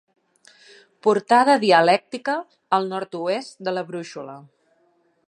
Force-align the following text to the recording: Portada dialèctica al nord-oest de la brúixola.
Portada 1.07 1.57
dialèctica 1.65 2.37
al 2.79 2.91
nord-oest 2.95 3.63
de 3.69 3.75
la 3.79 3.85
brúixola. 3.93 4.39